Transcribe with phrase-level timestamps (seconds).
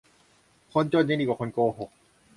[0.73, 1.89] คนจนยังดีกว่าคนโกหก